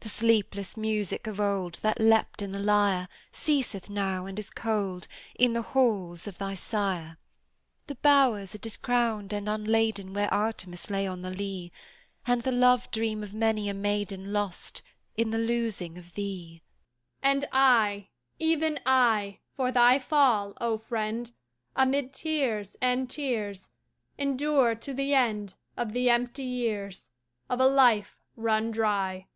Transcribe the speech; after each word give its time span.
The 0.00 0.08
sleepless 0.08 0.76
music 0.76 1.28
of 1.28 1.38
old, 1.38 1.74
That 1.82 2.00
leaped 2.00 2.42
in 2.42 2.50
the 2.50 2.58
lyre, 2.58 3.06
Ceaseth 3.30 3.88
now, 3.88 4.26
and 4.26 4.36
is 4.38 4.50
cold, 4.50 5.06
In 5.38 5.52
the 5.52 5.62
halls 5.62 6.26
of 6.26 6.38
thy 6.38 6.54
sire. 6.54 7.18
The 7.86 7.94
bowers 7.96 8.54
are 8.54 8.58
discrowned 8.58 9.32
and 9.32 9.48
unladen 9.48 10.12
Where 10.12 10.32
Artemis 10.32 10.90
lay 10.90 11.06
on 11.06 11.22
the 11.22 11.30
lea; 11.30 11.70
And 12.26 12.42
the 12.42 12.50
love 12.50 12.90
dream 12.90 13.22
of 13.22 13.32
many 13.34 13.68
a 13.68 13.74
maiden 13.74 14.32
Lost, 14.32 14.82
in 15.16 15.30
the 15.30 15.38
losing 15.38 15.96
of 15.98 16.14
thee. 16.14 16.62
A 17.22 17.26
Maiden 17.28 17.44
And 17.44 17.48
I, 17.52 18.08
even 18.40 18.80
I, 18.84 19.38
For 19.54 19.70
thy 19.70 19.98
fall, 20.00 20.54
O 20.60 20.78
Friend, 20.78 21.30
Amid 21.76 22.12
tears 22.12 22.74
and 22.82 23.08
tears, 23.08 23.70
Endure 24.18 24.74
to 24.76 24.92
the 24.94 25.14
end 25.14 25.54
Of 25.76 25.92
the 25.92 26.10
empty 26.10 26.44
years, 26.44 27.10
Of 27.48 27.60
a 27.60 27.66
life 27.68 28.16
run 28.34 28.72
dry. 28.72 29.26